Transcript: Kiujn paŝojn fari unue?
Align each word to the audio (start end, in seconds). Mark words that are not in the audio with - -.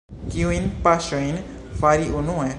Kiujn 0.35 0.65
paŝojn 0.87 1.39
fari 1.83 2.11
unue? 2.23 2.49